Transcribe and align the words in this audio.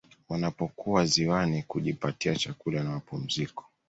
Wanapokuwa 0.29 1.05
ziwani 1.05 1.63
kujipatia 1.63 2.35
chakula 2.35 2.83
na 2.83 2.89
mapumziko 2.89 3.65